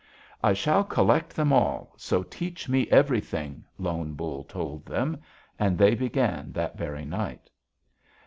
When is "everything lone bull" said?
2.89-4.43